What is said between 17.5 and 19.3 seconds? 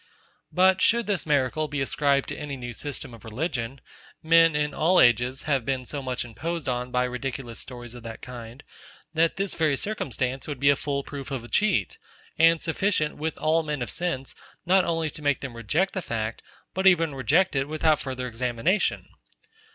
it without farther examination.